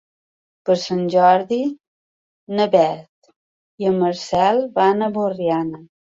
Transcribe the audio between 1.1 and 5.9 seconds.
Jordi na Beth i en Marcel van a Borriana.